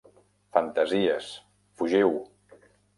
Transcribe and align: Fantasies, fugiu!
Fantasies, 0.57 1.29
fugiu! 1.83 2.13